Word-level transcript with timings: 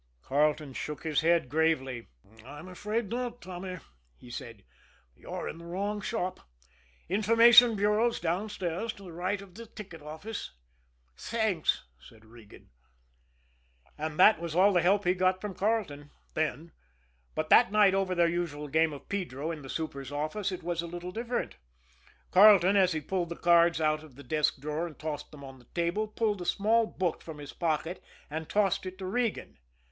Carleton 0.23 0.73
shook 0.73 1.03
his 1.03 1.21
head 1.21 1.47
gravely. 1.47 2.07
"I'm 2.43 2.67
afraid 2.67 3.09
not, 3.11 3.39
Tommy," 3.39 3.77
he 4.17 4.31
said. 4.31 4.63
"You're 5.15 5.47
in 5.47 5.59
the 5.59 5.65
wrong 5.65 6.01
shop. 6.01 6.39
Information 7.07 7.75
bureau's 7.75 8.19
downstairs 8.19 8.93
to 8.93 9.03
the 9.03 9.11
right 9.13 9.39
of 9.43 9.53
the 9.53 9.67
ticket 9.67 10.01
office." 10.01 10.53
"Thanks!" 11.15 11.83
said 11.99 12.25
Regan. 12.25 12.71
And 13.95 14.17
that 14.17 14.39
was 14.41 14.55
all 14.55 14.73
the 14.73 14.81
help 14.81 15.03
he 15.05 15.13
got 15.13 15.39
from 15.39 15.53
Carleton 15.53 16.09
then. 16.33 16.71
But 17.35 17.51
that 17.51 17.71
night 17.71 17.93
over 17.93 18.15
their 18.15 18.27
usual 18.27 18.69
game 18.69 18.93
of 18.93 19.07
pedro 19.07 19.51
in 19.51 19.61
the 19.61 19.69
super's 19.69 20.11
office, 20.11 20.51
it 20.51 20.63
was 20.63 20.81
a 20.81 20.87
little 20.87 21.11
different. 21.11 21.57
Carleton, 22.31 22.75
as 22.75 22.93
he 22.93 23.01
pulled 23.01 23.29
the 23.29 23.35
cards 23.35 23.79
out 23.79 24.01
of 24.03 24.15
the 24.15 24.23
desk 24.23 24.59
drawer 24.59 24.87
and 24.87 24.97
tossed 24.97 25.29
them 25.29 25.43
on 25.43 25.59
the 25.59 25.65
table, 25.75 26.07
pulled 26.07 26.41
a 26.41 26.45
small 26.45 26.87
book 26.87 27.21
from 27.21 27.37
his 27.37 27.53
pocket 27.53 28.03
and 28.31 28.49
tossed 28.49 28.87
it 28.87 28.97
to 28.97 29.05
Regan. 29.05 29.59